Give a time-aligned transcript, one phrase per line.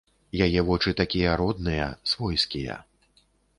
[0.45, 2.81] Яе вочы такія родныя, свойскія.